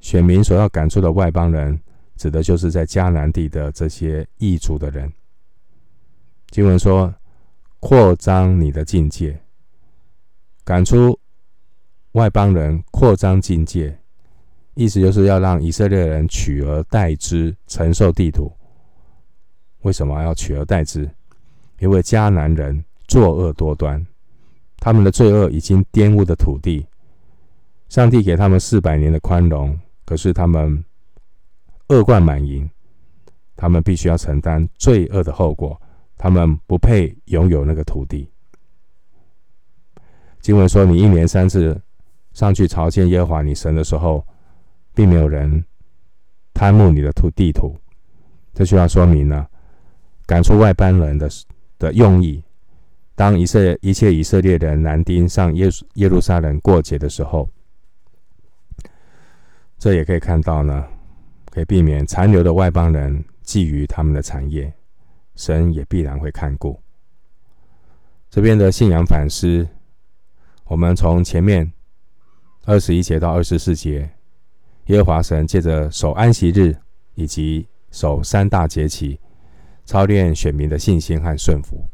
[0.00, 1.80] 选民所要赶出的外邦人。
[2.16, 5.10] 指的就是在迦南地的这些异族的人。
[6.50, 7.14] 经文说
[7.80, 9.40] ：“扩张你的境界，
[10.62, 11.18] 赶出
[12.12, 13.98] 外邦人，扩张境界，
[14.74, 18.52] 意思就是要让以色列人取而代之，承受地土。
[19.82, 21.08] 为什么要取而代之？
[21.78, 24.04] 因为迦南人作恶多端，
[24.78, 26.86] 他们的罪恶已经玷污的土地。
[27.88, 30.82] 上帝给他们四百年的宽容，可是他们。”
[31.90, 32.70] 恶贯满盈，
[33.56, 35.76] 他们必须要承担罪恶的后果。
[36.16, 38.30] 他们不配拥有那个土地。
[40.40, 41.76] 经文说：“你一年三次
[42.32, 44.26] 上去朝见耶和华你神的时候，
[44.94, 45.64] 并没有人
[46.54, 47.76] 贪慕你的土地土。”
[48.54, 49.46] 这句话说明呢
[50.26, 51.28] 赶出外邦人的
[51.78, 52.42] 的用意。
[53.14, 57.48] 当以色一切以色列人男丁上耶耶路撒冷过节的时候，
[59.78, 60.86] 这也可以看到呢。
[61.52, 64.72] 可以避免残留的外邦人觊觎他们的产业，
[65.34, 66.80] 神也必然会看顾。
[68.30, 69.66] 这边的信仰反思，
[70.66, 71.68] 我们从前面
[72.64, 74.10] 二十一节到二十四节，
[74.86, 76.76] 耶和华神借着守安息日
[77.14, 79.18] 以及守三大节期，
[79.84, 81.84] 操练选民的信心和顺服。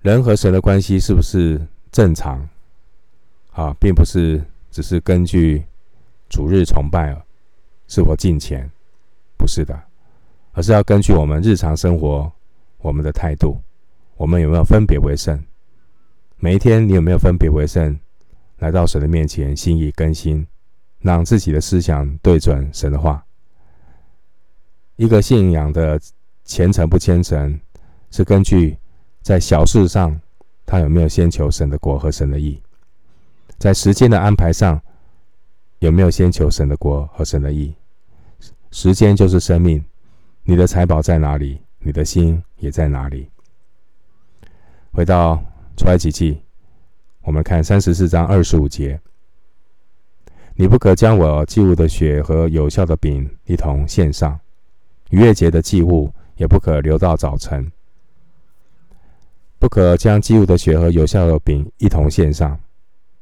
[0.00, 1.60] 人和神的关系是不是
[1.92, 2.48] 正常？
[3.52, 5.64] 啊，并不是只是根据
[6.28, 7.14] 主日崇拜
[7.86, 8.68] 是否敬虔？
[9.36, 9.78] 不是的，
[10.52, 12.32] 而是要根据我们日常生活，
[12.78, 13.60] 我们的态度，
[14.16, 15.44] 我们有没有分别为圣？
[16.38, 17.98] 每一天，你有没有分别为圣，
[18.64, 20.46] 来到神的面前，心意更新，
[21.00, 23.22] 让自己的思想对准神的话。
[24.96, 26.00] 一个信仰的
[26.46, 27.60] 虔诚不虔诚，
[28.10, 28.78] 是根据
[29.20, 30.18] 在小事上，
[30.64, 32.58] 他有没有先求神的国和神的义，
[33.58, 34.80] 在时间的安排上。
[35.80, 37.74] 有没有先求神的国和神的义？
[38.70, 39.84] 时间就是生命，
[40.42, 43.28] 你的财宝在哪里，你的心也在哪里。
[44.92, 45.44] 回到
[45.76, 46.40] 出埃及记，
[47.24, 49.00] 我们看三十四章二十五节：
[50.54, 54.38] 你不可将我祭物的血和有效的饼一同献上，
[55.08, 57.70] 逾越节的祭物也不可留到早晨。
[59.58, 62.60] 不可将祭物的血和有效的饼一同献上，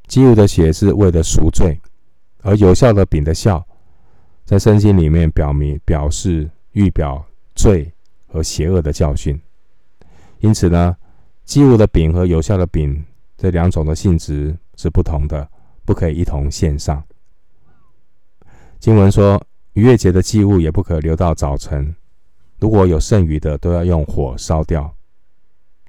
[0.08, 1.80] 祭物的血是为了赎罪。
[2.44, 3.62] 而有效的饼的酵，
[4.44, 7.88] 在圣经里面表明表示预表罪
[8.26, 9.40] 和邪恶的教训。
[10.40, 10.96] 因此呢，
[11.44, 13.04] 祭物的饼和有效的饼
[13.42, 15.50] 这两种的性质是不同的，
[15.85, 17.02] 不可以一同献上。
[18.78, 21.92] 经文说，逾越节的祭物也不可留到早晨，
[22.61, 24.94] 如果有剩余的，都要用火烧掉。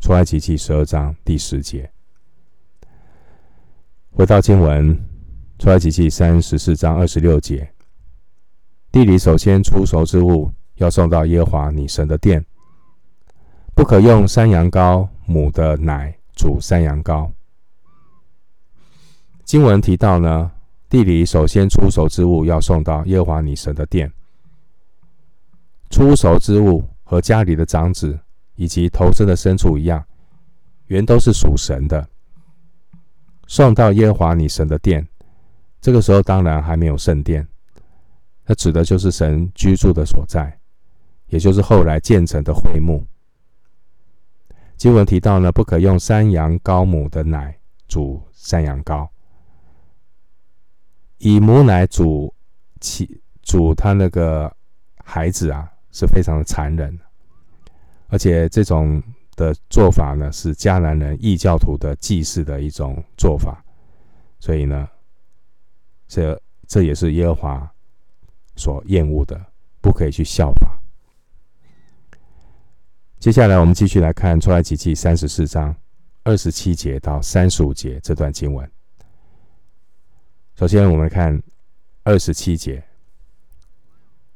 [0.01, 1.91] 出埃及记十二章第十节。
[4.09, 4.99] 回到经文，
[5.59, 7.71] 出埃及记三十四章二十六节，
[8.91, 12.43] 地里首先出熟之物要送到耶和华你神的殿，
[13.75, 17.29] 不可用山羊羔母的奶煮山羊羔。
[19.53, 20.51] 经文提到呢，
[20.89, 24.11] 地里首先出熟之物要送到耶和华你神的殿，
[25.91, 28.17] 出熟之物和家里的长子
[28.55, 30.03] 以及头生的牲畜一样，
[30.87, 32.09] 原都是属神的。
[33.45, 35.07] 送到耶和华你神的殿，
[35.79, 37.47] 这个时候当然还没有圣殿，
[38.47, 40.59] 那指的就是神居住的所在，
[41.27, 43.05] 也就是后来建成的会幕。
[44.77, 47.55] 经文提到呢，不可用山羊羔母的奶
[47.87, 49.07] 煮山羊羔，
[51.23, 52.33] 以母奶煮
[52.79, 54.53] 其煮他那个
[55.03, 56.99] 孩子啊，是非常的残忍，
[58.07, 59.01] 而且这种。
[59.35, 63.65] 的做法呢，是迦南人异教徒的祭祀的一种做法，
[64.39, 64.87] 所以呢，
[66.07, 67.73] 这这也是耶和华
[68.55, 69.43] 所厌恶的，
[69.81, 70.79] 不可以去效法。
[73.17, 75.75] 接下来，我们继续来看出埃及记三十四章
[76.23, 78.71] 二十七节到三十五节这段经文。
[80.63, 81.43] 首先，我们看
[82.03, 82.81] 二十七节，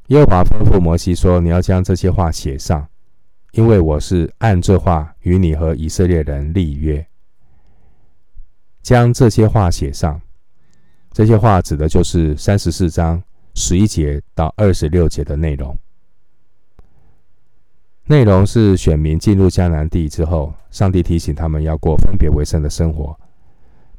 [0.07, 2.85] 耶和华吩咐摩西说：“你要将这些话写上。”
[3.53, 7.07] 因为我是按这话与你和以色列人立约，
[8.81, 10.21] 将这些话写上。
[11.13, 15.77] 这些话指的就是三十四章十一节到二十六节的内容。
[18.07, 23.17] 内容是选民进入迦南地之后，上帝提醒他们要过分别为圣的生活，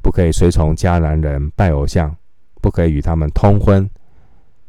[0.01, 2.17] 不可以随从迦南人拜偶像，
[2.61, 3.89] 不可以与他们通婚，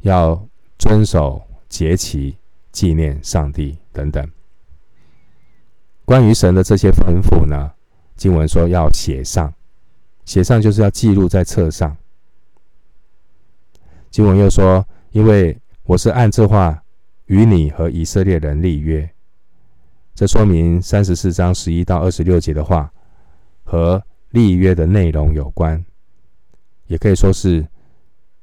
[0.00, 0.46] 要
[0.78, 2.36] 遵守节期、
[2.72, 4.28] 纪念上帝等等。
[6.04, 7.72] 关于神的这些吩咐呢，
[8.16, 9.52] 经文说要写上，
[10.24, 11.96] 写上就是要记录在册上。
[14.10, 16.82] 经文又说，因为我是按这话
[17.26, 19.08] 与你和以色列人立约，
[20.16, 22.92] 这说明三十四章十一到二十六节的话
[23.62, 25.84] 和立约的内容有关，
[26.86, 27.66] 也可以说是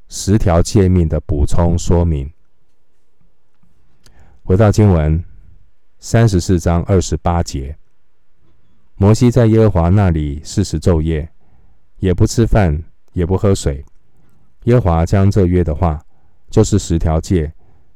[0.08, 2.32] 十条诫命的补充说明。
[4.44, 5.24] 回到经文。
[6.00, 7.76] 三十四章二十八节，
[8.98, 11.28] 摩西在耶和华那里四十昼夜，
[11.98, 13.84] 也不吃饭，也不喝水。
[14.66, 16.00] 耶和华将这约的话，
[16.52, 17.52] 就是十条诫，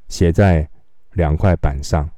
[0.07, 0.67] 写在
[1.11, 2.09] 两块板上。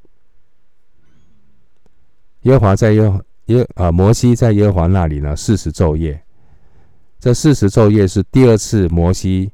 [2.44, 6.24] 耶和华在耶耶啊，摩西在耶和华那里呢，四十昼夜。
[7.20, 9.52] 这四十昼夜是第二次摩西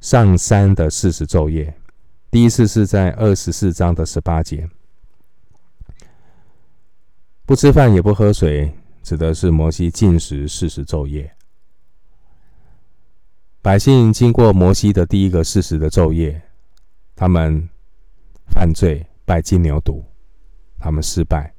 [0.00, 1.74] 上山的四十昼夜，
[2.30, 4.68] 第一次是在二十四章的十八节。
[7.44, 11.32] 不吃饭也不喝水，指的是摩西禁食四十昼夜。
[13.62, 16.42] 百姓经过摩西的第一个四十的昼夜，
[17.14, 17.68] 他们
[18.46, 20.02] 犯罪拜金牛犊，
[20.78, 21.52] 他们失败，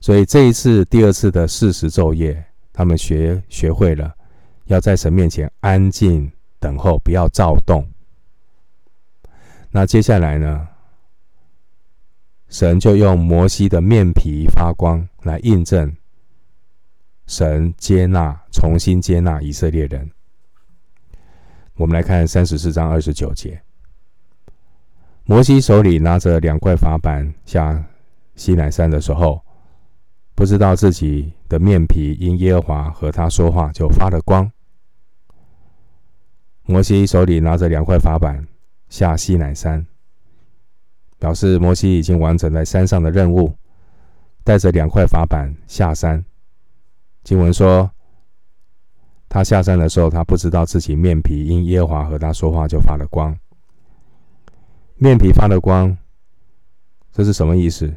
[0.00, 4.14] 所以这一次第二次的四十昼夜，他们学学会了
[4.66, 6.30] 要在神面前安静
[6.60, 7.86] 等候，不要躁动。
[9.70, 10.68] 那接下来呢？
[12.48, 15.94] 神就用摩西的面皮发光来印证，
[17.26, 20.10] 神接纳、重新接纳以色列人。
[21.74, 23.60] 我们来看三十四章二十九节，
[25.24, 27.84] 摩西手里拿着两块法板下
[28.34, 29.44] 西南山的时候，
[30.38, 34.48] 不知道自己的面皮因耶和华和他说话就发了光。
[36.62, 38.46] 摩西手里拿着两块法板
[38.88, 39.84] 下西乃山。
[41.18, 43.52] 表示摩西已经完成了山上的任务，
[44.44, 46.24] 带着两块法板下山。
[47.24, 47.90] 经文说，
[49.28, 53.36] 他下山的时候，他不知道自己面皮因耶和华和他说话就发了光。
[54.94, 55.98] 面皮发了光，
[57.10, 57.92] 这是什么意思？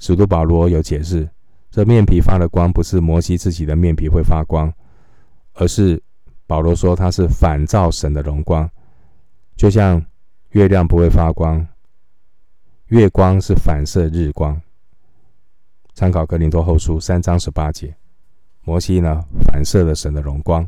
[0.00, 1.30] 使徒保罗有解释，
[1.74, 4.72] 这面皮发的光，不是摩西自己的面皮会发光，
[5.54, 6.00] 而是
[6.46, 8.70] 保罗说他是反照神的荣光，
[9.56, 10.00] 就像
[10.50, 11.66] 月亮不会发光。
[12.90, 14.56] 月光是反射日光。
[15.94, 17.92] 参考格林多后书三章十八节，
[18.62, 20.64] 摩西呢反射了神的荣光。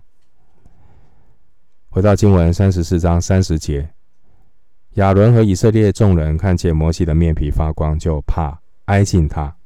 [1.89, 3.89] 回到经文三十四章三十节，
[4.95, 9.57] 亚伦和以色列众人看见摩西的面皮发光，就怕挨近他，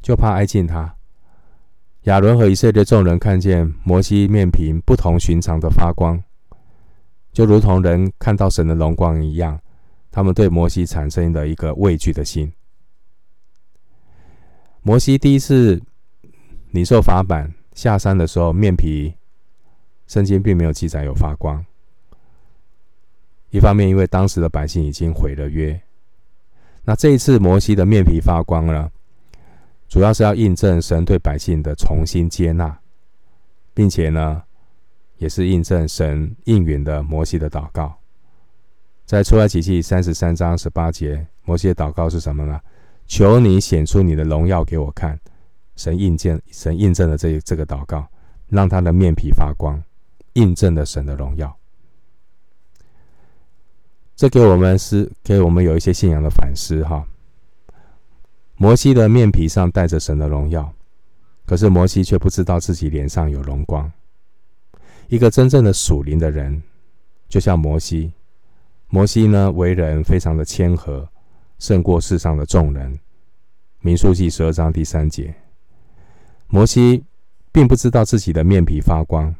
[0.00, 0.94] 就怕挨近他。
[2.02, 6.22] 亚伦和以色列众人看见摩西面皮不同寻常的发光，
[7.32, 9.60] 就如同人看到神的荣光一样，
[10.10, 12.50] 他们对摩西产生了一个畏惧的心。
[14.82, 15.82] 摩西第一次
[16.70, 19.12] 领受法版下山的时候，面皮
[20.06, 21.62] 圣经并没有记载有发光。
[23.50, 25.78] 一方面，因为当时的百姓已经毁了约，
[26.84, 28.90] 那这一次摩西的面皮发光了，
[29.88, 32.78] 主要是要印证神对百姓的重新接纳，
[33.72, 34.42] 并且呢，
[35.16, 37.98] 也是印证神应允的摩西的祷告。
[39.06, 42.60] 在出埃及记三十三章十八节，摩西的祷告是什么呢？
[43.06, 45.18] 求你显出你的荣耀给我看。
[45.76, 48.06] 神印证，神印证了这这个祷告，
[48.48, 49.82] 让他的面皮发光，
[50.34, 51.56] 印证了神的荣耀。
[54.14, 57.06] 这给我们是给我们有一些信仰的反思哈。
[58.58, 60.74] 摩西的面皮上带着神的荣耀，
[61.46, 63.90] 可是摩西却不知道自己脸上有荣光。
[65.06, 66.60] 一个真正的属灵的人，
[67.28, 68.12] 就像摩西，
[68.88, 71.08] 摩西呢，为人非常的谦和，
[71.58, 72.98] 胜过世上的众人。
[73.80, 75.32] 民数记十二章第三节，
[76.48, 77.04] 摩西
[77.52, 79.34] 并不知道自己的面皮发光。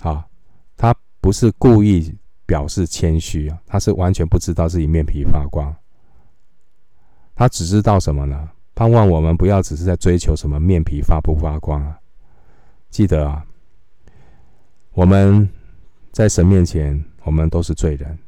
[0.00, 0.30] 好，
[0.76, 2.16] 他不是故意。
[2.46, 5.74] 表示谦虚啊，他是完全不知道自己面皮发光，
[7.34, 8.50] 他只知道什么呢？
[8.74, 11.98] 盼望我们不要只是在追求什么面皮发不发光啊！
[12.90, 13.44] 记得啊，
[14.92, 15.48] 我们
[16.12, 18.18] 在神面前，我们都是罪人。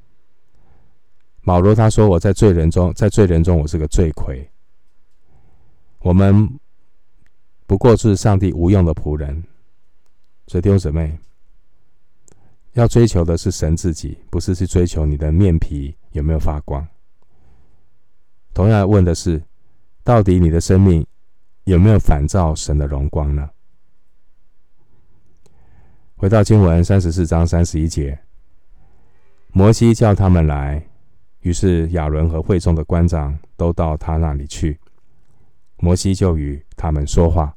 [1.44, 4.48] 保罗他说：“我在罪人中，在罪人中，我是个罪魁。”
[6.00, 6.48] 我们
[7.66, 9.42] 不过是上帝无用的仆人，
[10.46, 11.16] 所以弟兄姊妹。
[12.72, 16.86] 要追求的是神自己，不是去追求你的面皮有没有发光。
[18.56, 19.42] 同样问的是，
[20.02, 21.06] 到底你的生命
[21.64, 23.50] 有没有反照神的荣光呢？
[26.16, 28.18] 回到经文三十四章三十一节，
[29.52, 30.82] 摩西叫他们来，
[31.40, 34.80] 于是亚伦和会众的官长都到他那里去，
[35.76, 37.54] 摩西就与他们说话。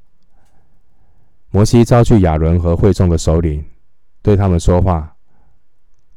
[1.49, 3.63] 摩西召聚亚伦和会众的首领。
[4.21, 5.15] 对他们说话，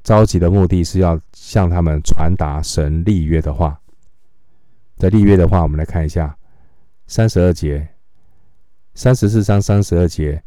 [0.02, 3.78] 召集的目的是要向他们传达神立约的话。
[5.02, 6.38] 在立约的话，我们来看一下
[7.08, 7.88] 三十二节、
[8.94, 10.40] 三十四章三十二节。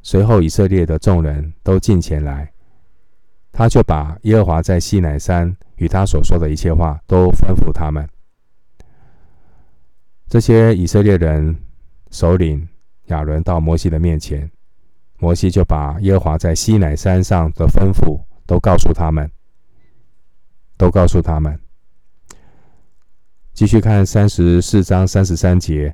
[0.00, 2.50] 随后，以色列的众人都进前来，
[3.52, 8.08] 他就把耶和华在西乃山与他所说的一切话都吩咐他们。
[10.26, 11.54] 这些以色列人
[12.10, 12.66] 首领
[13.08, 14.50] 亚伦到摩西的面前。
[15.18, 19.30] 摩西就把耶和华在西乃山上的吩咐都告诉他们，
[20.78, 21.60] 都告诉他们。
[23.56, 25.90] 继续看三十四章三十三节，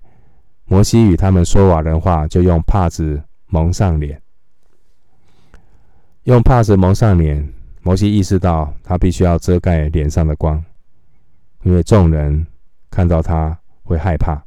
[0.65, 4.21] 摩西与他们说完人话，就用帕子蒙上脸。
[6.25, 7.49] 用帕子蒙上脸，
[7.83, 10.61] 摩西意识到他必须要遮盖脸上的光，
[11.63, 12.45] 因为众人
[12.91, 14.43] 看到他会害怕。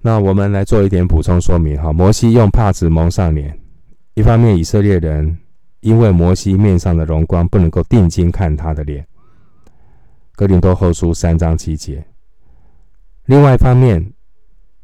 [0.00, 1.92] 那我们来做一点补充说明哈。
[1.92, 3.58] 摩西用帕子蒙上脸，
[4.14, 5.36] 一方面以色列人
[5.80, 9.04] 因为摩西面上的荣光不能够定睛看他的脸，
[10.38, 12.00] 哥林多后书三章七节；
[13.24, 14.12] 另外一方面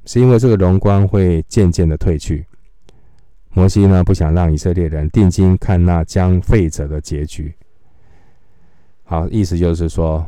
[0.04, 2.44] 是因为这个荣光会渐渐的退去，
[3.50, 7.54] 摩西呢不想让以色列人定睛看那将废者的结局。
[9.04, 10.26] 好，意思就是说，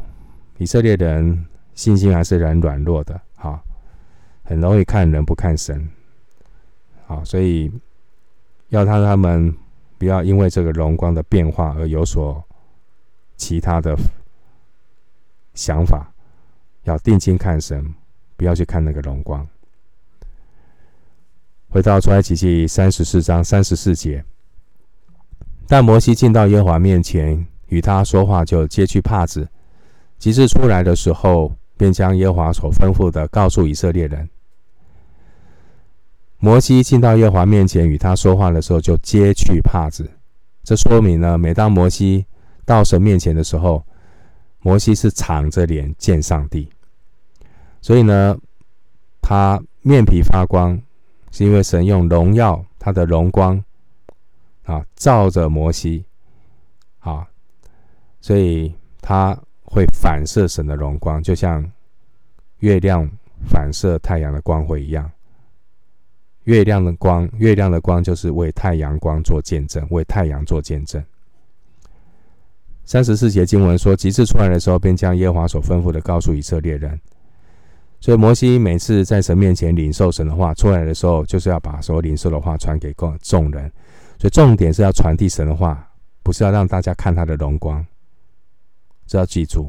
[0.58, 3.20] 以色列人信心还是很软弱的。
[3.34, 3.60] 好。
[4.44, 5.88] 很容易看人不看神，
[7.04, 7.68] 好，所以
[8.68, 9.52] 要他他们
[9.98, 12.40] 不要因为这个荣光的变化而有所
[13.36, 13.96] 其他的
[15.56, 16.12] 想法，
[16.84, 17.92] 要定睛看神，
[18.36, 19.44] 不要去看那个荣光。
[21.68, 24.24] 回到出埃及记三十四章三十四节，
[25.66, 29.48] 但摩西进到耶和华面前与他说话，就揭去帕子，
[30.18, 34.28] 及至出来的时候，便将耶和华所吩咐的告诉以色列人。
[36.38, 40.08] 摩西进到耶和华面前与他说话的时候，就揭去帕子。
[40.62, 42.26] 这说明呢，每当摩西
[42.64, 43.84] 到神面前的时候，
[44.66, 46.68] 摩西是敞着脸见上帝。
[47.80, 48.36] 所以呢，
[49.22, 50.76] 他面皮发光，
[51.30, 53.62] 是因为神用荣耀他的荣光
[54.64, 56.04] 啊照着摩西
[56.98, 57.24] 啊，
[58.20, 61.64] 所以他会反射神的荣光，就像
[62.58, 63.08] 月亮
[63.48, 65.08] 反射太阳的光辉一样。
[66.42, 71.00] 月亮的光，月亮的光就是为太阳光做见证，为太阳做见证。
[72.86, 76.98] 三十四节经文说，及至出来的时候，便将耶和华所吩咐的告诉以色列人。
[77.98, 83.70] 所以摩西每次在神面前领受神的话出来的时候，就是要把所领受的话传给众众人。
[84.20, 85.90] 所以重点是要传递神的话，
[86.22, 87.84] 不是要让大家看他的荣光。
[89.04, 89.68] 这要记住。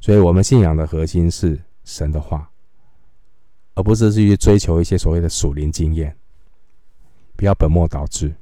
[0.00, 2.50] 所以我们信仰的核心是神的话，
[3.74, 6.16] 而不是去追求一些所谓的属灵经验，
[7.36, 8.34] 不要本末倒置。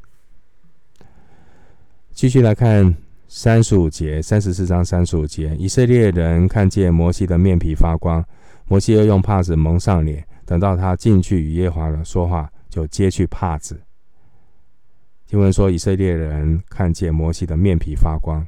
[2.12, 2.96] 继续来看。
[3.38, 8.24] 三十五节，三十四章三十五节，以色列人看见摩西的面皮发光，
[8.64, 10.26] 摩西又用帕子蒙上脸。
[10.46, 13.78] 等到他进去与耶和华说话，就揭去帕子。
[15.26, 18.42] 经文说，以色列人看见摩西的面皮发光，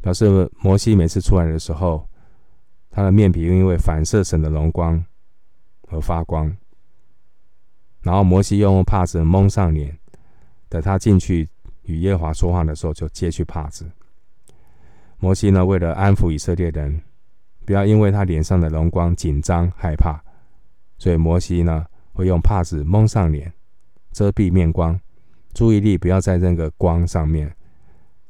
[0.00, 2.08] 表示摩西每次出来的时候，
[2.90, 5.04] 他的面皮因为反射神的荣光
[5.90, 6.50] 而发光。
[8.00, 9.98] 然后摩西又用帕子蒙上脸，
[10.70, 11.46] 等他进去。
[11.86, 13.90] 与耶华说话的时候，就揭去帕子。
[15.18, 17.00] 摩西呢，为了安抚以色列人，
[17.64, 20.20] 不要因为他脸上的荣光紧张害怕，
[20.98, 23.52] 所以摩西呢会用帕子蒙上脸，
[24.12, 25.00] 遮蔽面光，
[25.54, 27.50] 注意力不要在那个光上面，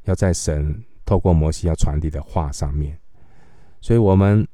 [0.05, 2.97] 要在神透过摩西要传递的话上面。
[3.81, 4.47] 所以，我们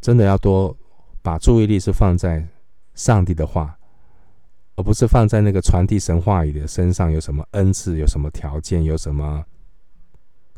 [0.00, 0.76] 真的要多
[1.22, 2.46] 把注意力是放在
[2.94, 3.78] 上帝的话。
[4.76, 9.44] 而不是放在那个传递神话语的身上，有什么恩赐，有什么条件，有什么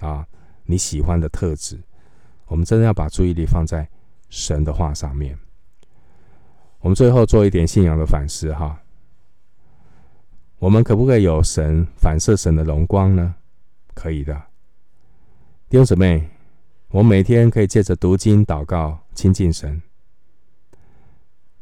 [0.01, 0.27] 啊
[0.65, 1.79] 你喜欢的特质。
[2.47, 3.89] 我们真的要把注意力放在
[4.29, 5.39] 神的话上面。
[6.81, 8.81] 我们最后做一点信仰的反思哈，
[10.59, 13.35] 我们可不可以有神反射神的荣光呢？
[13.95, 14.35] 可以的，
[15.69, 16.29] 弟兄姊妹，
[16.91, 19.83] 我每天可以借着读经祷告亲近神。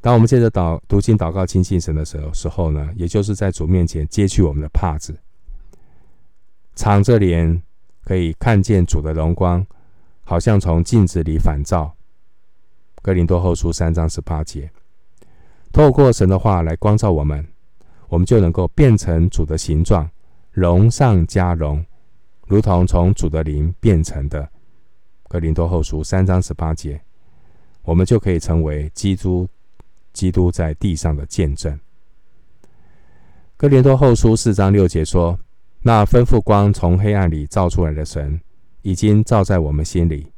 [0.04, 5.16] 当我们借着祷读经祷告亲近神的时候时候呢，也就是在主面前揭去我们的帕子，
[6.76, 7.62] 敞着脸
[8.04, 9.66] 可以看见主的荣光，
[10.22, 11.90] 好像从镜子里反照。
[13.00, 14.70] 哥林多后书三章十八节，
[15.72, 17.42] 透过神的话来光照我们，
[18.08, 20.06] 我们就能够变成主的形状，
[20.50, 21.82] 荣上加荣，
[22.46, 24.46] 如同从主的灵变成的。
[25.28, 27.00] 哥林多后书三章十八节，
[27.84, 29.48] 我们就可以成为基督。
[30.14, 31.78] 基督在地上的见证。
[33.58, 35.38] 哥林多后书四章六节说
[35.82, 38.40] ：“那吩咐光从黑暗里照出来的神，
[38.80, 40.32] 已经照在我们心里，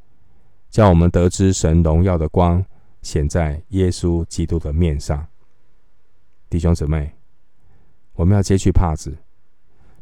[0.68, 2.64] 叫我们得知神荣耀的光
[3.02, 5.24] 显在耶稣基督的面上。”
[6.50, 7.12] 弟兄姊妹，
[8.14, 9.16] 我们要揭去帕子。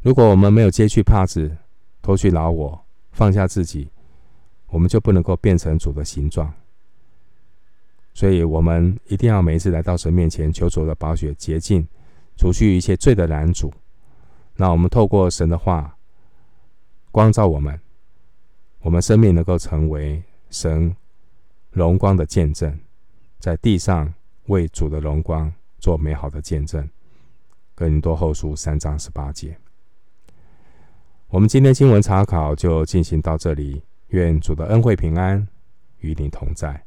[0.01, 1.55] 如果我们没有揭去帕子，
[2.01, 3.89] 脱去老我，放下自己，
[4.67, 6.53] 我们就不能够变成主的形状。
[8.15, 11.85] 所以，我们一定要每一次来到神面前，求主的宝血洁净，
[12.37, 13.73] 除去一切罪的拦阻。
[14.55, 15.97] 那我们透过神的话
[17.11, 17.77] 光照我们，
[18.79, 20.95] 我们生命能够成为神
[21.71, 22.79] 荣光的见证，
[23.37, 24.13] 在地上
[24.45, 26.89] 为主的荣光做美好的见证。
[27.75, 29.57] 哥林多后书三章十八节。
[31.27, 35.45] 我们今天经文查考就进行到这里，愿主的恩惠平安
[35.99, 36.81] 与你同在。